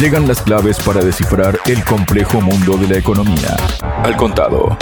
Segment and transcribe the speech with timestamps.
[0.00, 3.56] Llegan las claves para descifrar el complejo mundo de la economía.
[4.02, 4.76] Al contado.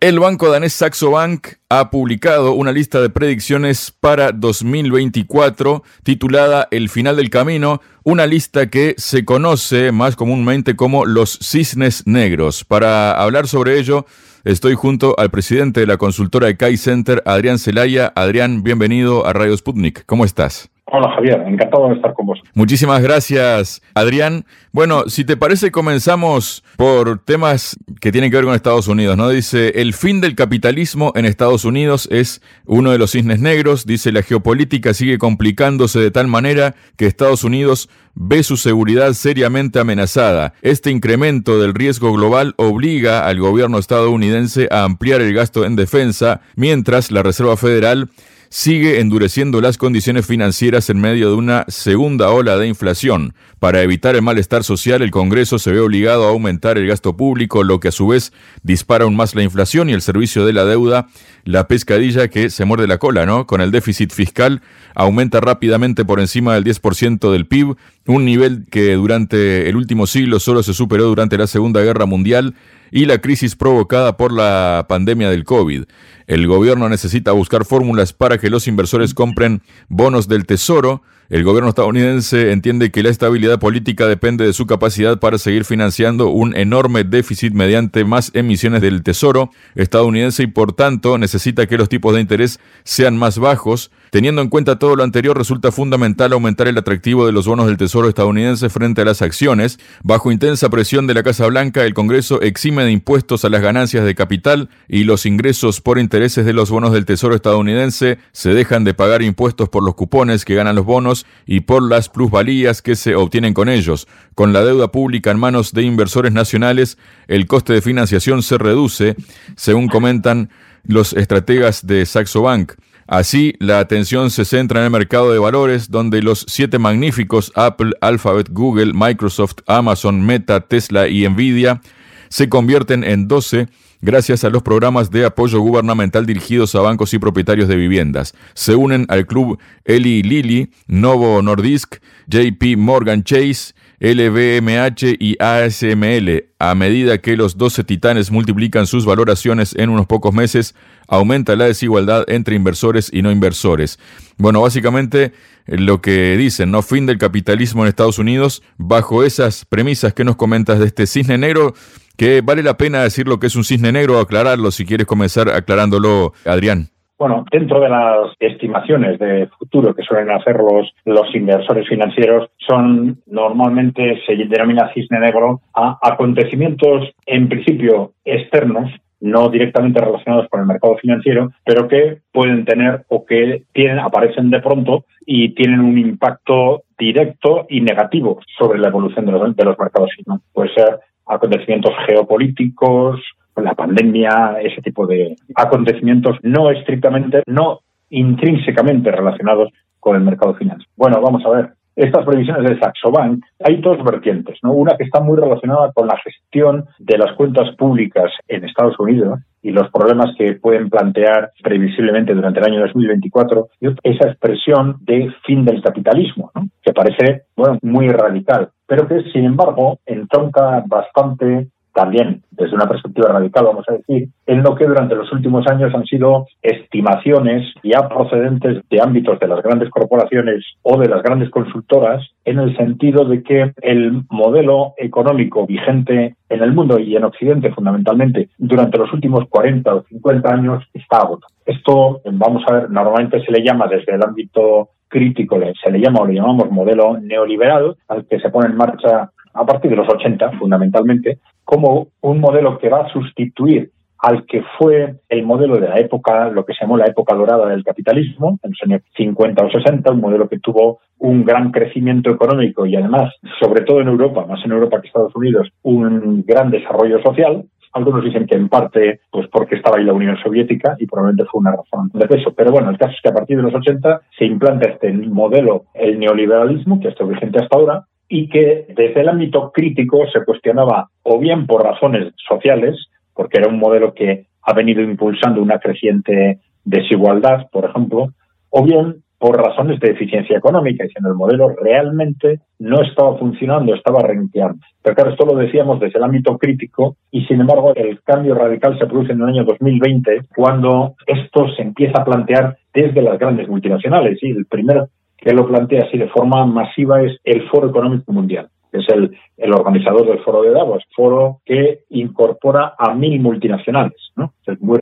[0.00, 6.88] El banco danés Saxo Bank ha publicado una lista de predicciones para 2024 titulada El
[6.88, 12.64] final del camino, una lista que se conoce más comúnmente como los cisnes negros.
[12.64, 14.06] Para hablar sobre ello,
[14.42, 18.12] estoy junto al presidente de la consultora de Kai Center, Adrián Celaya.
[18.16, 20.04] Adrián, bienvenido a Radio Sputnik.
[20.04, 20.73] ¿Cómo estás?
[20.96, 22.40] Hola Javier, encantado de estar con vos.
[22.54, 24.44] Muchísimas gracias, Adrián.
[24.70, 29.28] Bueno, si te parece, comenzamos por temas que tienen que ver con Estados Unidos, ¿no?
[29.28, 33.86] Dice, el fin del capitalismo en Estados Unidos es uno de los cisnes negros.
[33.86, 39.80] Dice, la geopolítica sigue complicándose de tal manera que Estados Unidos ve su seguridad seriamente
[39.80, 40.52] amenazada.
[40.62, 46.40] Este incremento del riesgo global obliga al gobierno estadounidense a ampliar el gasto en defensa,
[46.54, 48.10] mientras la Reserva Federal
[48.54, 53.34] sigue endureciendo las condiciones financieras en medio de una segunda ola de inflación.
[53.58, 57.64] Para evitar el malestar social, el Congreso se ve obligado a aumentar el gasto público,
[57.64, 60.64] lo que a su vez dispara aún más la inflación y el servicio de la
[60.64, 61.08] deuda,
[61.42, 63.48] la pescadilla que se muerde la cola, ¿no?
[63.48, 64.62] Con el déficit fiscal
[64.94, 67.74] aumenta rápidamente por encima del 10% del PIB,
[68.06, 72.54] un nivel que durante el último siglo solo se superó durante la Segunda Guerra Mundial
[72.92, 75.86] y la crisis provocada por la pandemia del COVID.
[76.26, 81.02] El gobierno necesita buscar fórmulas para que los inversores compren bonos del tesoro.
[81.30, 86.28] El gobierno estadounidense entiende que la estabilidad política depende de su capacidad para seguir financiando
[86.28, 91.88] un enorme déficit mediante más emisiones del tesoro estadounidense y por tanto necesita que los
[91.88, 93.90] tipos de interés sean más bajos.
[94.10, 97.78] Teniendo en cuenta todo lo anterior, resulta fundamental aumentar el atractivo de los bonos del
[97.78, 99.80] tesoro estadounidense frente a las acciones.
[100.04, 104.04] Bajo intensa presión de la Casa Blanca, el Congreso exime de impuestos a las ganancias
[104.04, 108.84] de capital y los ingresos por intereses de los bonos del tesoro estadounidense se dejan
[108.84, 112.94] de pagar impuestos por los cupones que ganan los bonos y por las plusvalías que
[112.94, 114.06] se obtienen con ellos.
[114.36, 119.16] Con la deuda pública en manos de inversores nacionales, el coste de financiación se reduce,
[119.56, 120.50] según comentan
[120.84, 122.74] los estrategas de Saxo Bank.
[123.08, 127.90] Así, la atención se centra en el mercado de valores, donde los siete magníficos Apple,
[128.00, 131.80] Alphabet, Google, Microsoft, Amazon, Meta, Tesla y Nvidia
[132.28, 133.66] se convierten en 12
[134.04, 138.34] gracias a los programas de apoyo gubernamental dirigidos a bancos y propietarios de viviendas.
[138.52, 141.96] Se unen al club Eli Lilly, Novo Nordisk,
[142.28, 146.44] JP Morgan Chase, LVMH y ASML.
[146.58, 150.74] A medida que los 12 titanes multiplican sus valoraciones en unos pocos meses,
[151.08, 153.98] aumenta la desigualdad entre inversores y no inversores.
[154.36, 155.32] Bueno, básicamente
[155.66, 156.82] eh, lo que dicen, ¿no?
[156.82, 161.38] Fin del capitalismo en Estados Unidos, bajo esas premisas que nos comentas de este cisne
[161.38, 161.74] negro,
[162.16, 165.48] que vale la pena decir lo que es un cisne negro, aclararlo, si quieres comenzar
[165.48, 166.88] aclarándolo, Adrián.
[167.16, 173.22] Bueno, dentro de las estimaciones de futuro que suelen hacer los, los inversores financieros, son
[173.26, 178.90] normalmente se denomina cisne negro a acontecimientos en principio externos
[179.24, 184.50] no directamente relacionados con el mercado financiero, pero que pueden tener o que tienen, aparecen
[184.50, 189.64] de pronto y tienen un impacto directo y negativo sobre la evolución de los, de
[189.64, 190.10] los mercados.
[190.52, 193.20] Puede ser acontecimientos geopolíticos,
[193.56, 197.80] la pandemia, ese tipo de acontecimientos no estrictamente, no
[198.10, 199.70] intrínsecamente relacionados
[200.00, 200.90] con el mercado financiero.
[200.96, 201.70] Bueno, vamos a ver.
[201.96, 204.72] Estas previsiones de Saxo Bank, hay dos vertientes, ¿no?
[204.72, 209.40] Una que está muy relacionada con la gestión de las cuentas públicas en Estados Unidos
[209.62, 215.32] y los problemas que pueden plantear previsiblemente durante el año 2024, y esa expresión de
[215.46, 216.68] fin del capitalismo, ¿no?
[216.82, 223.28] que parece bueno, muy radical, pero que sin embargo entronca bastante también desde una perspectiva
[223.28, 228.08] radical, vamos a decir, en lo que durante los últimos años han sido estimaciones ya
[228.08, 233.24] procedentes de ámbitos de las grandes corporaciones o de las grandes consultoras, en el sentido
[233.24, 239.12] de que el modelo económico vigente en el mundo y en Occidente fundamentalmente durante los
[239.12, 241.52] últimos 40 o 50 años está agotado.
[241.64, 246.20] Esto, vamos a ver, normalmente se le llama desde el ámbito crítico, se le llama
[246.20, 250.08] o le llamamos modelo neoliberal, al que se pone en marcha a partir de los
[250.08, 253.90] 80, fundamentalmente, como un modelo que va a sustituir
[254.24, 257.68] al que fue el modelo de la época, lo que se llamó la época dorada
[257.68, 262.30] del capitalismo, en los años 50 o 60, un modelo que tuvo un gran crecimiento
[262.30, 266.70] económico y además, sobre todo en Europa, más en Europa que Estados Unidos, un gran
[266.70, 267.64] desarrollo social.
[267.92, 271.60] Algunos dicen que en parte, pues porque estaba ahí la Unión Soviética y probablemente fue
[271.60, 272.52] una razón de peso.
[272.56, 275.84] Pero bueno, el caso es que a partir de los 80 se implanta este modelo,
[275.92, 281.08] el neoliberalismo, que está vigente hasta ahora, y que desde el ámbito crítico se cuestionaba
[281.22, 282.96] o bien por razones sociales,
[283.34, 288.28] porque era un modelo que ha venido impulsando una creciente desigualdad, por ejemplo,
[288.70, 293.94] o bien por razones de eficiencia económica, y si el modelo realmente no estaba funcionando,
[293.94, 294.78] estaba renqueando.
[295.02, 298.98] Pero claro, esto lo decíamos desde el ámbito crítico y sin embargo el cambio radical
[298.98, 303.68] se produce en el año 2020 cuando esto se empieza a plantear desde las grandes
[303.68, 304.42] multinacionales.
[304.42, 308.68] Y el primero que lo plantea así de forma masiva es el Foro Económico Mundial
[308.94, 314.14] que es el, el, organizador del foro de Davos, foro que incorpora a mil multinacionales.
[314.36, 314.52] ¿no?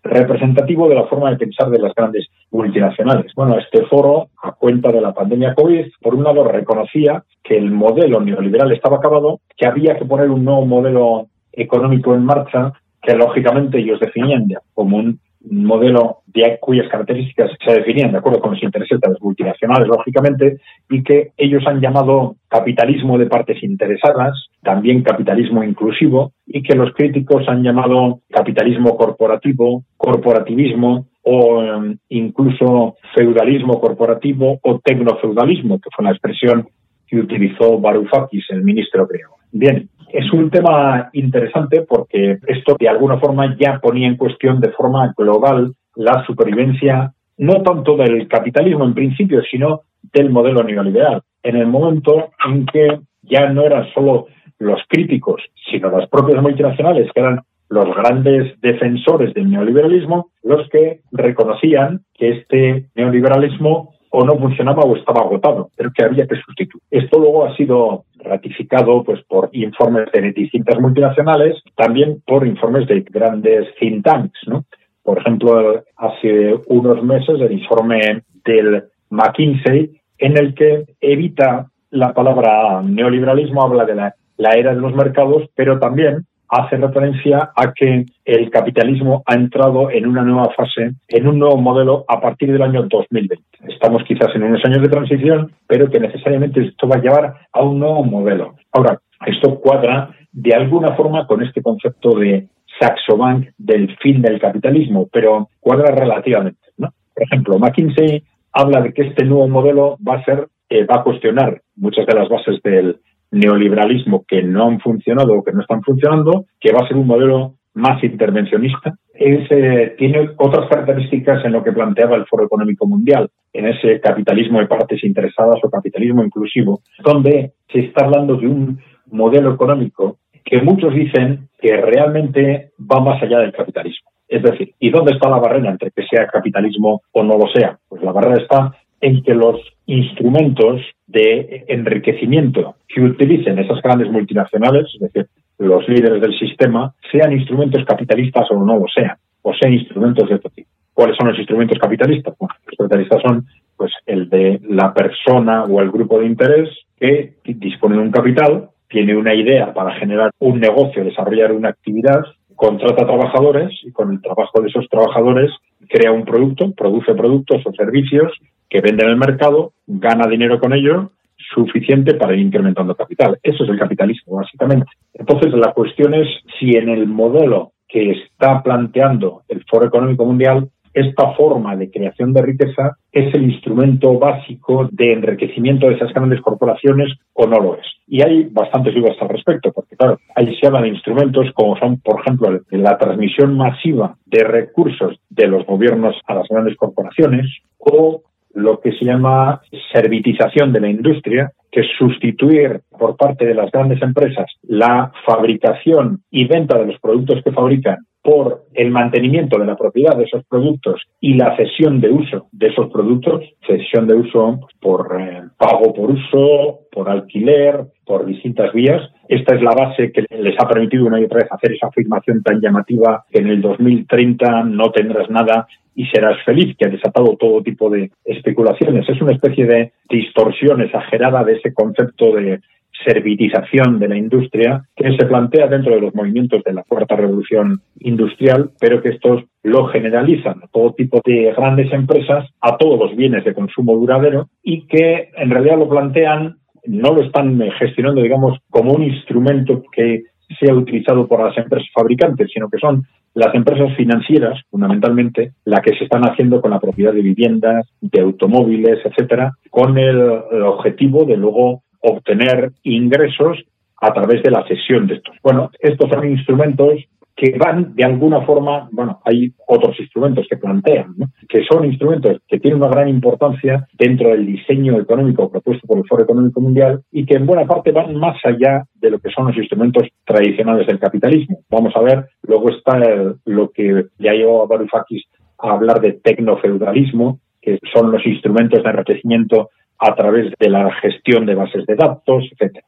[0.02, 3.32] Representativo de la forma de pensar de las grandes multinacionales.
[3.37, 7.70] Bueno, este foro, a cuenta de la pandemia COVID, por un lado reconocía que el
[7.70, 13.14] modelo neoliberal estaba acabado, que había que poner un nuevo modelo económico en marcha, que
[13.14, 15.20] lógicamente ellos definían como un
[15.50, 20.59] modelo de cuyas características se definían de acuerdo con los intereses de las multinacionales, lógicamente,
[20.89, 26.93] y que ellos han llamado capitalismo de partes interesadas, también capitalismo inclusivo, y que los
[26.94, 36.05] críticos han llamado capitalismo corporativo, corporativismo o em, incluso feudalismo corporativo o tecnofeudalismo, que fue
[36.05, 36.69] la expresión
[37.06, 39.37] que utilizó Varoufakis, el ministro griego.
[39.53, 44.70] Bien, es un tema interesante porque esto de alguna forma ya ponía en cuestión de
[44.70, 49.82] forma global la supervivencia no tanto del capitalismo en principio, sino
[50.12, 51.23] del modelo neoliberal.
[51.43, 54.26] En el momento en que ya no eran solo
[54.59, 61.00] los críticos, sino las propias multinacionales, que eran los grandes defensores del neoliberalismo, los que
[61.11, 66.82] reconocían que este neoliberalismo o no funcionaba o estaba agotado, pero que había que sustituir.
[66.91, 73.00] Esto luego ha sido ratificado pues por informes de distintas multinacionales, también por informes de
[73.00, 74.64] grandes think tanks, ¿no?
[75.03, 82.82] Por ejemplo, hace unos meses el informe del McKinsey en el que evita la palabra
[82.82, 88.05] neoliberalismo, habla de la, la era de los mercados, pero también hace referencia a que
[88.27, 92.61] el capitalismo ha entrado en una nueva fase, en un nuevo modelo a partir del
[92.61, 93.43] año 2020.
[93.69, 97.63] Estamos quizás en unos años de transición, pero que necesariamente esto va a llevar a
[97.63, 98.55] un nuevo modelo.
[98.71, 104.39] Ahora, esto cuadra de alguna forma con este concepto de Saxo Bank del fin del
[104.39, 106.61] capitalismo, pero cuadra relativamente.
[106.77, 106.91] ¿no?
[107.15, 111.03] Por ejemplo, McKinsey habla de que este nuevo modelo va a ser, eh, va a
[111.03, 113.01] cuestionar muchas de las bases del
[113.32, 117.06] neoliberalismo que no han funcionado o que no están funcionando, que va a ser un
[117.06, 118.94] modelo más intervencionista.
[119.14, 124.61] Eh, tiene otras características en lo que planteaba el Foro Económico Mundial, en ese capitalismo
[124.61, 128.79] de partes interesadas o capitalismo inclusivo, donde se está hablando de un
[129.11, 134.11] modelo económico que muchos dicen que realmente va más allá del capitalismo.
[134.29, 137.79] Es decir, ¿y dónde está la barrera entre que sea capitalismo o no lo sea?
[137.88, 138.73] Pues la barrera está
[139.03, 145.27] en que los instrumentos de enriquecimiento que utilicen esas grandes multinacionales, es decir,
[145.59, 150.37] los líderes del sistema, sean instrumentos capitalistas o no lo sean, o sean instrumentos de
[150.37, 150.69] otro tipo.
[150.95, 152.35] ¿Cuáles son los instrumentos capitalistas?
[152.39, 153.47] Bueno, los capitalistas son
[153.77, 156.69] pues el de la persona o el grupo de interés
[156.99, 162.23] que dispone de un capital, tiene una idea para generar un negocio, desarrollar una actividad,
[162.55, 165.51] contrata trabajadores y con el trabajo de esos trabajadores
[165.89, 168.33] crea un producto, produce productos o servicios
[168.73, 171.11] que vende en el mercado, gana dinero con ello,
[171.55, 173.39] suficiente para ir incrementando capital.
[173.43, 174.87] Eso es el capitalismo, básicamente.
[175.13, 176.27] Entonces, la cuestión es
[176.59, 182.33] si en el modelo que está planteando el Foro Económico Mundial esta forma de creación
[182.33, 187.75] de riqueza es el instrumento básico de enriquecimiento de esas grandes corporaciones o no lo
[187.77, 187.87] es.
[188.07, 191.99] Y hay bastantes dudas al respecto, porque claro, ahí se hablan de instrumentos como son,
[192.01, 197.46] por ejemplo, la transmisión masiva de recursos de los gobiernos a las grandes corporaciones
[197.79, 198.23] o
[198.55, 199.61] lo que se llama
[199.93, 206.23] servitización de la industria, que es sustituir por parte de las grandes empresas la fabricación
[206.31, 210.44] y venta de los productos que fabrican por el mantenimiento de la propiedad de esos
[210.44, 215.93] productos y la cesión de uso de esos productos, cesión de uso por eh, pago
[215.93, 219.02] por uso, por alquiler, por distintas vías.
[219.29, 222.43] Esta es la base que les ha permitido una y otra vez hacer esa afirmación
[222.43, 227.36] tan llamativa que en el 2030 no tendrás nada y serás feliz, que ha desatado
[227.36, 229.08] todo tipo de especulaciones.
[229.08, 232.60] Es una especie de distorsión exagerada de ese concepto de
[233.05, 237.81] servitización de la industria que se plantea dentro de los movimientos de la cuarta revolución
[238.01, 243.17] industrial, pero que estos lo generalizan a todo tipo de grandes empresas, a todos los
[243.17, 246.56] bienes de consumo duradero y que en realidad lo plantean,
[246.87, 250.25] no lo están gestionando, digamos, como un instrumento que
[250.61, 253.05] sea utilizado por las empresas fabricantes, sino que son
[253.35, 258.21] las empresas financieras, fundamentalmente, las que se están haciendo con la propiedad de viviendas, de
[258.21, 263.59] automóviles, etcétera, con el, el objetivo de luego obtener ingresos
[264.01, 265.37] a través de la cesión de estos.
[265.43, 266.99] Bueno, estos son instrumentos
[267.35, 271.15] que van de alguna forma, bueno, hay otros instrumentos que plantean,
[271.49, 276.05] que son instrumentos que tienen una gran importancia dentro del diseño económico propuesto por el
[276.06, 279.47] Foro Económico Mundial y que en buena parte van más allá de lo que son
[279.47, 281.61] los instrumentos tradicionales del capitalismo.
[281.71, 283.01] Vamos a ver, luego está
[283.44, 285.25] lo que ya llevó a Varoufakis
[285.59, 289.71] a hablar de tecnofeudalismo, que son los instrumentos de enriquecimiento
[290.03, 292.85] a través de la gestión de bases de datos, etcétera.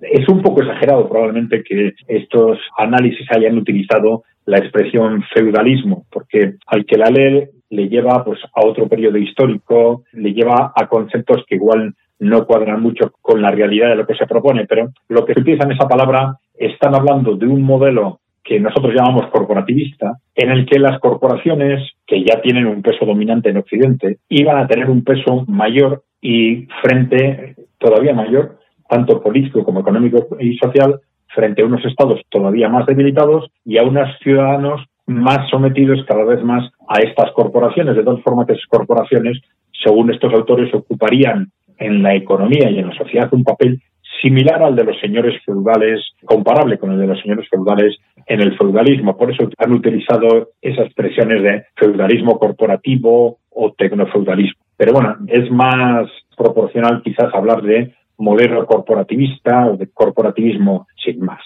[0.00, 6.84] Es un poco exagerado probablemente que estos análisis hayan utilizado la expresión feudalismo, porque al
[6.84, 11.56] que la lee le lleva pues a otro periodo histórico, le lleva a conceptos que
[11.56, 15.34] igual no cuadran mucho con la realidad de lo que se propone, pero lo que
[15.34, 20.50] se utiliza en esa palabra están hablando de un modelo que nosotros llamamos corporativista, en
[20.50, 24.88] el que las corporaciones, que ya tienen un peso dominante en Occidente, iban a tener
[24.88, 28.58] un peso mayor y frente todavía mayor
[28.88, 31.00] tanto político como económico y social,
[31.34, 36.42] frente a unos estados todavía más debilitados y a unos ciudadanos más sometidos cada vez
[36.42, 39.40] más a estas corporaciones, de tal forma que esas corporaciones,
[39.84, 43.80] según estos autores, ocuparían en la economía y en la sociedad un papel
[44.20, 47.96] similar al de los señores feudales, comparable con el de los señores feudales
[48.26, 49.16] en el feudalismo.
[49.16, 54.62] Por eso han utilizado esas expresiones de feudalismo corporativo o tecnofeudalismo.
[54.76, 61.40] Pero bueno, es más proporcional quizás hablar de modelo corporativista o de corporativismo sin más.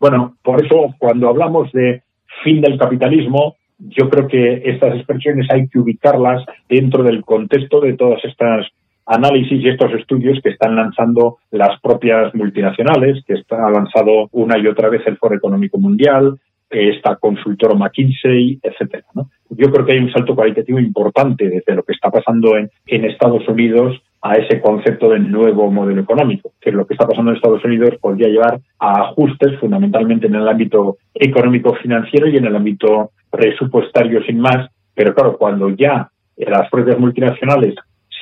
[0.00, 2.02] Bueno, por eso cuando hablamos de
[2.42, 7.94] fin del capitalismo, yo creo que estas expresiones hay que ubicarlas dentro del contexto de
[7.94, 8.66] todas estas
[9.06, 14.66] análisis y estos estudios que están lanzando las propias multinacionales, que está lanzado una y
[14.66, 16.38] otra vez el Foro Económico Mundial,
[16.70, 19.04] esta consultora McKinsey, etcétera.
[19.50, 23.04] Yo creo que hay un salto cualitativo importante desde lo que está pasando en, en
[23.04, 27.36] Estados Unidos a ese concepto del nuevo modelo económico, que lo que está pasando en
[27.36, 33.10] Estados Unidos podría llevar a ajustes fundamentalmente en el ámbito económico-financiero y en el ámbito
[33.30, 37.74] presupuestario sin más, pero claro, cuando ya las propias multinacionales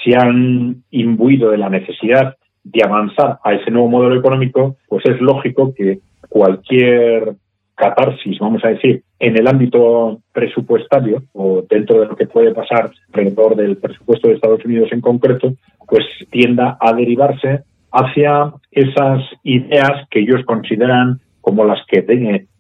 [0.05, 5.21] se han imbuido de la necesidad de avanzar a ese nuevo modelo económico, pues es
[5.21, 7.35] lógico que cualquier
[7.75, 12.91] catarsis, vamos a decir, en el ámbito presupuestario o dentro de lo que puede pasar
[13.13, 15.55] alrededor del presupuesto de Estados Unidos en concreto,
[15.89, 22.03] pues tienda a derivarse hacia esas ideas que ellos consideran como las que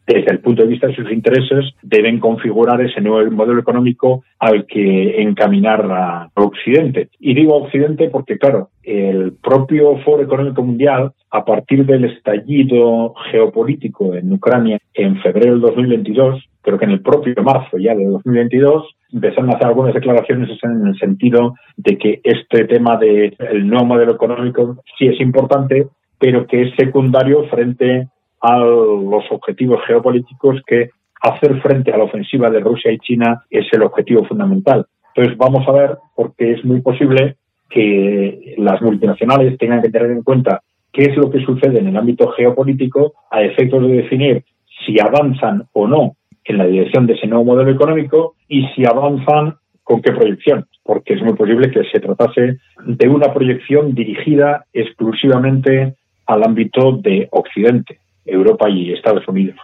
[0.07, 4.67] desde el punto de vista de sus intereses, deben configurar ese nuevo modelo económico al
[4.67, 7.09] que encaminar a Occidente.
[7.21, 14.15] Y digo Occidente porque, claro, el propio Foro Económico Mundial, a partir del estallido geopolítico
[14.15, 18.97] en Ucrania en febrero del 2022, creo que en el propio marzo ya de 2022,
[19.13, 24.13] empezaron a hacer algunas declaraciones en el sentido de que este tema del nuevo modelo
[24.13, 25.87] económico sí es importante,
[26.19, 28.09] pero que es secundario frente
[28.43, 33.67] a los objetivos geopolíticos que hacer frente a la ofensiva de Rusia y China es
[33.73, 34.87] el objetivo fundamental.
[35.15, 37.37] Entonces vamos a ver, porque es muy posible
[37.71, 40.61] que las multinacionales tengan que tener en cuenta
[40.93, 44.45] qué es lo que sucede en el ámbito geopolítico a efectos de definir
[44.85, 49.55] si avanzan o no en la dirección de ese nuevo modelo económico y si avanzan
[49.85, 55.95] con qué proyección, porque es muy posible que se tratase de una proyección dirigida exclusivamente
[56.27, 57.99] al ámbito de Occidente.
[58.25, 59.57] Europa y Estados Unidos.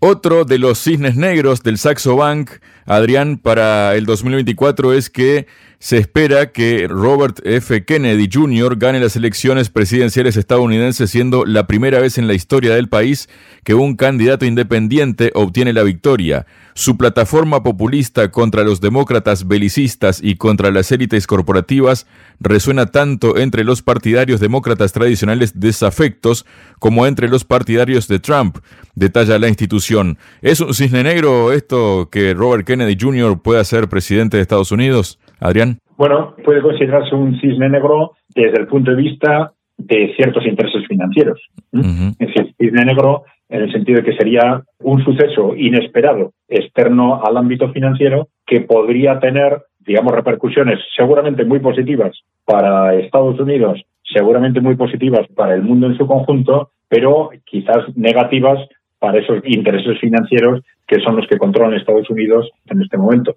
[0.00, 2.50] Otro de los cisnes negros del Saxo Bank,
[2.86, 5.46] Adrián, para el 2024 es que
[5.80, 7.84] se espera que Robert F.
[7.84, 8.76] Kennedy Jr.
[8.78, 13.28] gane las elecciones presidenciales estadounidenses, siendo la primera vez en la historia del país
[13.62, 16.46] que un candidato independiente obtiene la victoria.
[16.74, 22.06] Su plataforma populista contra los demócratas belicistas y contra las élites corporativas
[22.40, 26.44] resuena tanto entre los partidarios demócratas tradicionales desafectos
[26.80, 28.58] como entre los partidarios de Trump,
[28.96, 30.18] detalla la institución.
[30.42, 33.40] ¿Es un cisne negro esto que Robert Kennedy Jr.
[33.40, 35.20] pueda ser presidente de Estados Unidos?
[35.40, 35.78] Adrián.
[35.96, 41.40] Bueno, puede considerarse un cisne negro desde el punto de vista de ciertos intereses financieros.
[41.72, 47.36] Es decir, cisne negro en el sentido de que sería un suceso inesperado externo al
[47.36, 52.12] ámbito financiero que podría tener, digamos, repercusiones seguramente muy positivas
[52.44, 58.58] para Estados Unidos, seguramente muy positivas para el mundo en su conjunto, pero quizás negativas
[58.98, 63.36] para esos intereses financieros que son los que controlan Estados Unidos en este momento.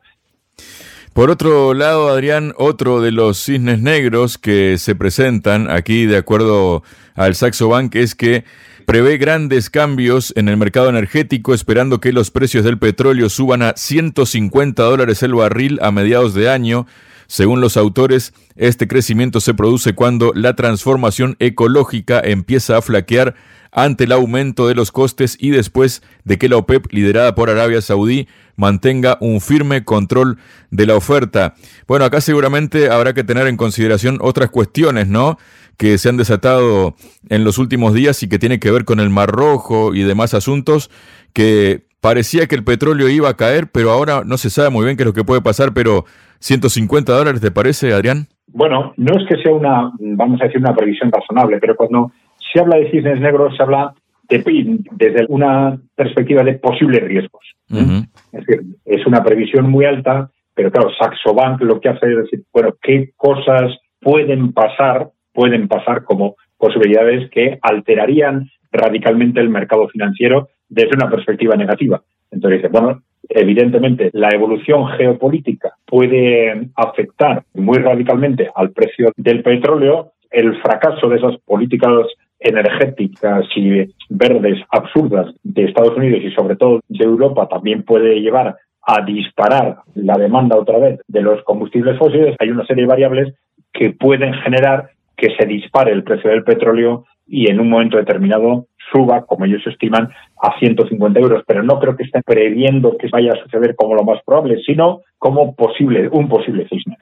[1.14, 6.84] Por otro lado, Adrián, otro de los cisnes negros que se presentan aquí de acuerdo
[7.16, 8.46] al Saxo Bank es que
[8.86, 13.74] prevé grandes cambios en el mercado energético esperando que los precios del petróleo suban a
[13.76, 16.88] 150 dólares el barril a mediados de año.
[17.28, 23.36] Según los autores, este crecimiento se produce cuando la transformación ecológica empieza a flaquear
[23.72, 27.82] ante el aumento de los costes y después de que la OPEP, liderada por Arabia
[27.82, 30.38] Saudí, mantenga un firme control
[30.70, 31.56] de la oferta.
[31.88, 35.38] Bueno, acá seguramente habrá que tener en consideración otras cuestiones, ¿no?
[35.78, 36.96] Que se han desatado
[37.30, 40.34] en los últimos días y que tiene que ver con el Mar Rojo y demás
[40.34, 40.92] asuntos
[41.34, 44.98] que parecía que el petróleo iba a caer, pero ahora no se sabe muy bien
[44.98, 46.06] qué es lo que puede pasar, pero
[46.40, 48.28] 150 dólares, ¿te parece, Adrián?
[48.48, 52.12] Bueno, no es que sea una, vamos a decir, una previsión razonable, pero cuando
[52.52, 53.94] se habla de cisnes negros, se habla
[54.30, 57.44] desde una perspectiva de posibles riesgos.
[57.70, 62.18] Es decir, es una previsión muy alta, pero claro, Saxo Bank lo que hace es
[62.18, 69.88] decir, bueno, ¿qué cosas pueden pasar, pueden pasar como posibilidades que alterarían radicalmente el mercado
[69.90, 72.02] financiero desde una perspectiva negativa?
[72.32, 80.14] Entonces dice, bueno, evidentemente la evolución geopolítica puede afectar muy radicalmente al precio del petróleo,
[80.30, 82.08] el fracaso de esas políticas
[82.42, 88.58] energéticas y verdes absurdas de Estados Unidos y sobre todo de Europa también puede llevar
[88.82, 93.34] a disparar la demanda otra vez de los combustibles fósiles, hay una serie de variables
[93.72, 98.66] que pueden generar que se dispare el precio del petróleo y en un momento determinado
[98.92, 100.10] suba, como ellos estiman,
[100.42, 101.44] a 150 euros.
[101.48, 105.02] Pero no creo que estén previendo que vaya a suceder como lo más probable, sino
[105.18, 106.98] como posible, un posible cisne.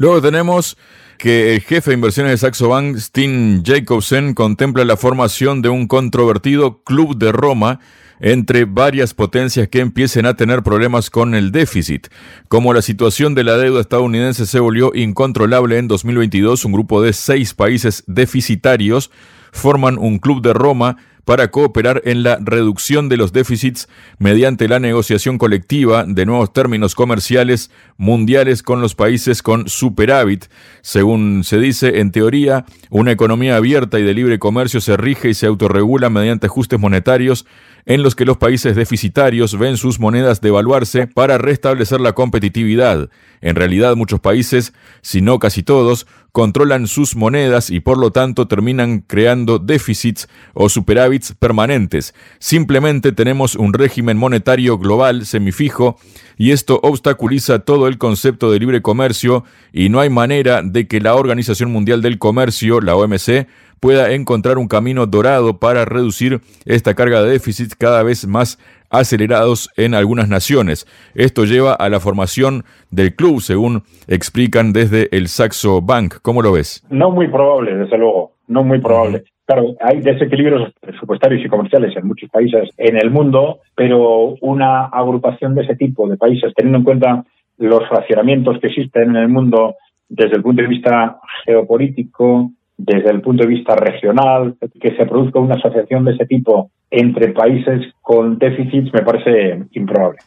[0.00, 0.78] Luego tenemos
[1.18, 5.88] que el jefe de inversiones de Saxo Bank, Steen Jacobsen, contempla la formación de un
[5.88, 7.80] controvertido club de Roma
[8.18, 12.06] entre varias potencias que empiecen a tener problemas con el déficit.
[12.48, 17.12] Como la situación de la deuda estadounidense se volvió incontrolable en 2022, un grupo de
[17.12, 19.10] seis países deficitarios
[19.52, 24.80] forman un club de Roma para cooperar en la reducción de los déficits mediante la
[24.80, 30.46] negociación colectiva de nuevos términos comerciales mundiales con los países con superávit.
[30.82, 35.34] Según se dice, en teoría, una economía abierta y de libre comercio se rige y
[35.34, 37.46] se autorregula mediante ajustes monetarios
[37.86, 43.10] en los que los países deficitarios ven sus monedas devaluarse para restablecer la competitividad.
[43.40, 44.72] En realidad muchos países,
[45.02, 50.68] si no casi todos, controlan sus monedas y por lo tanto terminan creando déficits o
[50.68, 52.14] superávits permanentes.
[52.38, 55.98] Simplemente tenemos un régimen monetario global semifijo
[56.36, 61.00] y esto obstaculiza todo el concepto de libre comercio y no hay manera de que
[61.00, 63.46] la Organización Mundial del Comercio, la OMC,
[63.80, 68.58] pueda encontrar un camino dorado para reducir esta carga de déficit cada vez más
[68.90, 70.86] acelerados en algunas naciones.
[71.14, 76.16] Esto lleva a la formación del club, según explican desde el Saxo Bank.
[76.22, 76.84] ¿Cómo lo ves?
[76.90, 79.24] No muy probable, desde luego, no muy probable.
[79.46, 85.54] Claro, hay desequilibrios presupuestarios y comerciales en muchos países en el mundo, pero una agrupación
[85.54, 87.24] de ese tipo de países, teniendo en cuenta
[87.58, 89.74] los racionamientos que existen en el mundo
[90.08, 92.50] desde el punto de vista geopolítico,
[92.82, 97.32] desde el punto de vista regional, que se produzca una asociación de ese tipo entre
[97.32, 100.18] países con déficits me parece improbable.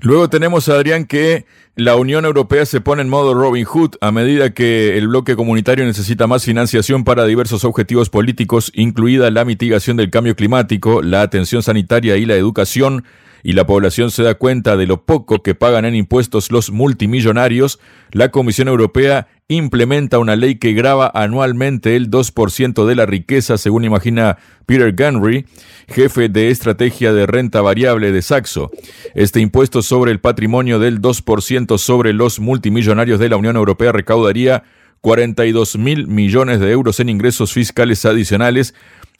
[0.00, 1.44] Luego tenemos, Adrián, que
[1.76, 5.84] la Unión Europea se pone en modo Robin Hood a medida que el bloque comunitario
[5.84, 11.62] necesita más financiación para diversos objetivos políticos, incluida la mitigación del cambio climático, la atención
[11.62, 13.04] sanitaria y la educación
[13.42, 17.80] y la población se da cuenta de lo poco que pagan en impuestos los multimillonarios,
[18.12, 23.84] la Comisión Europea implementa una ley que graba anualmente el 2% de la riqueza, según
[23.84, 25.46] imagina Peter Gunry,
[25.88, 28.70] jefe de estrategia de renta variable de Saxo.
[29.14, 34.62] Este impuesto sobre el patrimonio del 2% sobre los multimillonarios de la Unión Europea recaudaría
[35.02, 38.72] 42 mil millones de euros en ingresos fiscales adicionales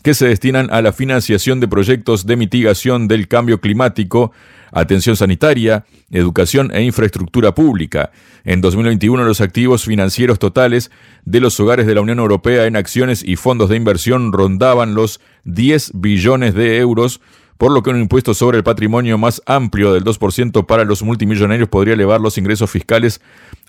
[0.03, 4.33] que se destinan a la financiación de proyectos de mitigación del cambio climático,
[4.73, 8.11] atención sanitaria, educación e infraestructura pública.
[8.45, 10.91] En 2021 los activos financieros totales
[11.25, 15.21] de los hogares de la Unión Europea en acciones y fondos de inversión rondaban los
[15.45, 17.21] 10 billones de euros,
[17.57, 21.69] por lo que un impuesto sobre el patrimonio más amplio del 2% para los multimillonarios
[21.69, 23.21] podría elevar los ingresos fiscales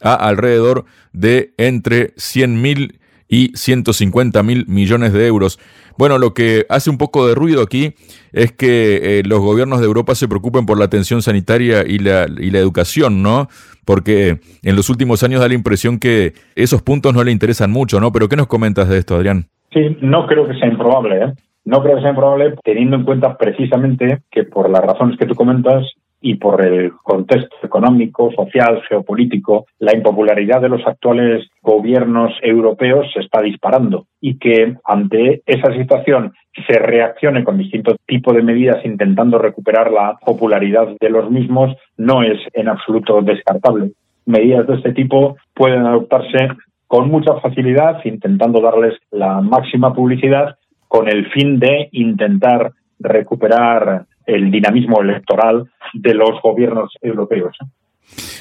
[0.01, 2.99] a alrededor de entre 100 mil
[3.33, 5.59] y 150 mil millones de euros.
[5.97, 7.95] Bueno, lo que hace un poco de ruido aquí
[8.31, 12.27] es que eh, los gobiernos de Europa se preocupen por la atención sanitaria y la,
[12.27, 13.47] y la educación, ¿no?
[13.85, 17.99] Porque en los últimos años da la impresión que esos puntos no le interesan mucho,
[17.99, 18.11] ¿no?
[18.11, 19.47] Pero ¿qué nos comentas de esto, Adrián?
[19.71, 21.33] Sí, no creo que sea improbable, ¿eh?
[21.65, 25.33] No creo que sea improbable teniendo en cuenta precisamente que por las razones que tú
[25.33, 25.83] comentas,
[26.23, 33.19] y por el contexto económico, social, geopolítico, la impopularidad de los actuales gobiernos europeos se
[33.19, 36.33] está disparando y que ante esa situación
[36.65, 42.23] se reaccione con distintos tipos de medidas intentando recuperar la popularidad de los mismos no
[42.23, 43.91] es en absoluto descartable.
[44.25, 46.47] medidas de este tipo pueden adoptarse
[46.87, 50.55] con mucha facilidad, intentando darles la máxima publicidad
[50.87, 57.55] con el fin de intentar recuperar el dinamismo electoral de los gobiernos europeos.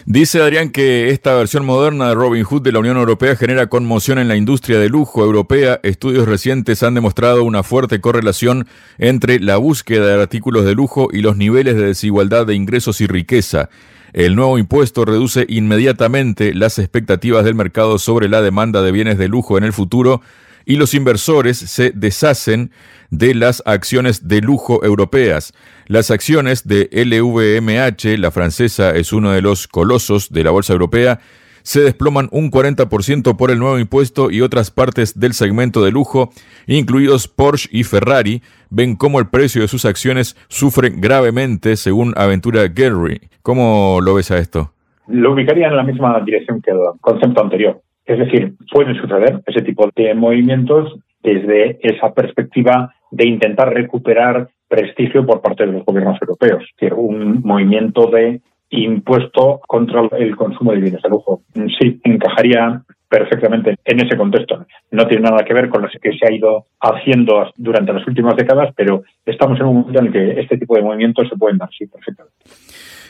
[0.05, 4.19] Dice Adrián que esta versión moderna de Robin Hood de la Unión Europea genera conmoción
[4.19, 5.79] en la industria de lujo europea.
[5.85, 8.67] Estudios recientes han demostrado una fuerte correlación
[8.99, 13.07] entre la búsqueda de artículos de lujo y los niveles de desigualdad de ingresos y
[13.07, 13.71] riqueza.
[14.13, 19.29] El nuevo impuesto reduce inmediatamente las expectativas del mercado sobre la demanda de bienes de
[19.29, 20.21] lujo en el futuro
[20.65, 22.71] y los inversores se deshacen
[23.11, 25.53] de las acciones de lujo europeas.
[25.87, 31.21] Las acciones de LVMH, la francesa es uno de los colosos de la bolsa europea,
[31.63, 36.31] se desploman un 40% por el nuevo impuesto y otras partes del segmento de lujo,
[36.67, 42.67] incluidos Porsche y Ferrari, ven cómo el precio de sus acciones sufre gravemente, según Aventura
[42.69, 43.21] Gallery.
[43.43, 44.73] ¿Cómo lo ves a esto?
[45.09, 47.81] Lo ubicaría en la misma dirección que el concepto anterior.
[48.05, 55.25] Es decir, pueden suceder ese tipo de movimientos desde esa perspectiva de intentar recuperar prestigio
[55.25, 56.63] por parte de los gobiernos europeos.
[56.63, 61.43] Es decir, un movimiento de impuesto contra el consumo de bienes de lujo.
[61.79, 64.65] Sí, encajaría perfectamente en ese contexto.
[64.91, 68.35] No tiene nada que ver con lo que se ha ido haciendo durante las últimas
[68.35, 71.59] décadas, pero estamos en un momento en el que este tipo de movimientos se pueden
[71.59, 72.35] dar, sí, perfectamente.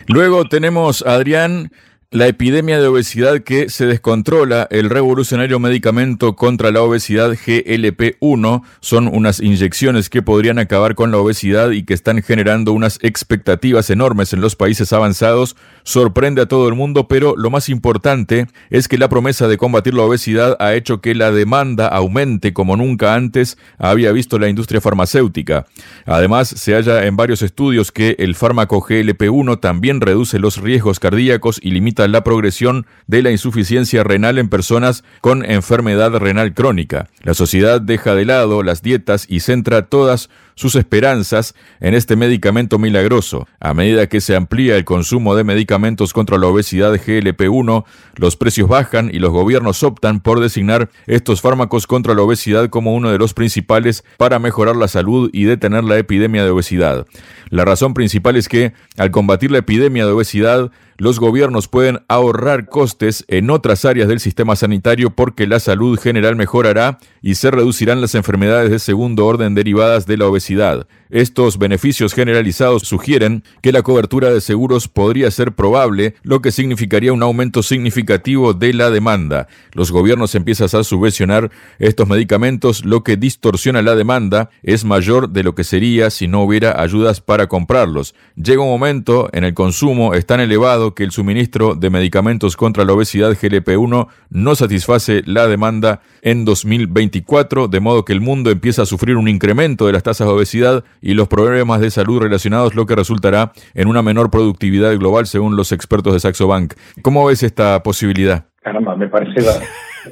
[0.09, 1.71] Luego tenemos, Adrián,
[2.13, 9.09] la epidemia de obesidad que se descontrola, el revolucionario medicamento contra la obesidad GLP-1 son
[9.09, 14.35] unas inyecciones que podrían acabar con la obesidad y que están generando unas expectativas enormes
[14.35, 15.57] en los países avanzados.
[15.85, 19.95] Sorprende a todo el mundo, pero lo más importante es que la promesa de combatir
[19.95, 24.83] la obesidad ha hecho que la demanda aumente como nunca antes había visto la industria
[24.83, 25.65] farmacéutica.
[26.05, 31.59] Además, se halla en varios estudios que el fármaco GLP-1 también reduce los riesgos cardíacos
[31.63, 37.09] y limita la progresión de la insuficiencia renal en personas con enfermedad renal crónica.
[37.23, 42.79] La sociedad deja de lado las dietas y centra todas sus esperanzas en este medicamento
[42.79, 43.47] milagroso.
[43.61, 47.85] A medida que se amplía el consumo de medicamentos contra la obesidad GLP-1,
[48.17, 52.95] los precios bajan y los gobiernos optan por designar estos fármacos contra la obesidad como
[52.95, 57.07] uno de los principales para mejorar la salud y detener la epidemia de obesidad.
[57.51, 62.67] La razón principal es que, al combatir la epidemia de obesidad, los gobiernos pueden ahorrar
[62.67, 68.01] costes en otras áreas del sistema sanitario porque la salud general mejorará y se reducirán
[68.01, 73.71] las enfermedades de segundo orden derivadas de la obesidad universidad estos beneficios generalizados sugieren que
[73.71, 78.89] la cobertura de seguros podría ser probable, lo que significaría un aumento significativo de la
[78.89, 79.47] demanda.
[79.73, 85.43] Los gobiernos empiezan a subvencionar estos medicamentos, lo que distorsiona la demanda, es mayor de
[85.43, 88.15] lo que sería si no hubiera ayudas para comprarlos.
[88.35, 92.87] Llega un momento en el consumo es tan elevado que el suministro de medicamentos contra
[92.87, 98.83] la obesidad GLP-1 no satisface la demanda en 2024, de modo que el mundo empieza
[98.83, 102.75] a sufrir un incremento de las tasas de obesidad y los problemas de salud relacionados,
[102.75, 106.75] lo que resultará en una menor productividad global, según los expertos de Saxo Bank.
[107.03, 108.47] ¿Cómo ves esta posibilidad?
[108.63, 109.41] Caramba, me parece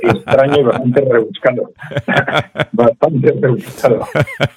[0.02, 1.70] extraño y bastante rebuscado.
[2.72, 4.00] bastante rebuscado.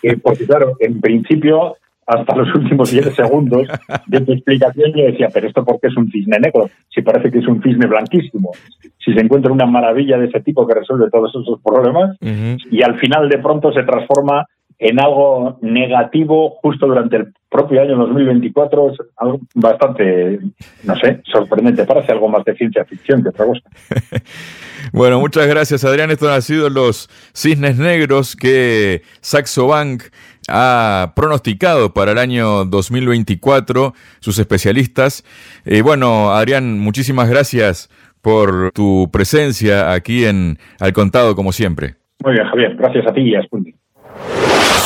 [0.01, 3.67] Eh, porque, claro, en principio hasta los últimos 10 segundos
[4.07, 7.31] de tu explicación yo decía, pero esto por qué es un cisne negro, si parece
[7.31, 8.51] que es un cisne blanquísimo,
[8.99, 12.99] si se encuentra una maravilla de ese tipo que resuelve todos esos problemas y al
[12.99, 14.45] final de pronto se transforma
[14.83, 20.39] en algo negativo justo durante el propio año 2024 es algo bastante,
[20.83, 21.85] no sé, sorprendente.
[21.85, 23.61] Parece algo más de ciencia ficción que otra cosa.
[24.93, 26.11] bueno, muchas gracias Adrián.
[26.11, 30.03] Estos han sido los cisnes negros que Saxo Bank
[30.49, 35.23] ha pronosticado para el año 2024 sus especialistas.
[35.65, 37.89] Y bueno, Adrián, muchísimas gracias
[38.21, 41.95] por tu presencia aquí en Al Contado, como siempre.
[42.23, 42.75] Muy bien, Javier.
[42.75, 43.75] Gracias a ti y a Sputnik.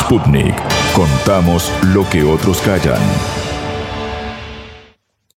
[0.08, 0.56] Sputnik.
[0.94, 3.47] Contamos lo que otros callan.